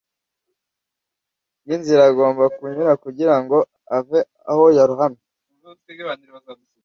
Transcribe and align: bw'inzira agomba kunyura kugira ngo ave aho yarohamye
bw'inzira 1.63 2.01
agomba 2.09 2.43
kunyura 2.57 2.93
kugira 3.03 3.35
ngo 3.41 3.57
ave 3.97 4.19
aho 4.51 4.63
yarohamye 4.77 5.23